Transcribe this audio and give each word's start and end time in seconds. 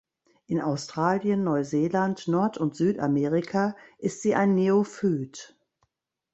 In 0.47 0.59
Australien, 0.59 1.43
Neuseeland, 1.43 2.27
Nord- 2.27 2.57
und 2.57 2.75
Südamerika 2.75 3.77
ist 3.99 4.23
sie 4.23 4.33
ein 4.33 4.55
Neophyt. 4.55 5.55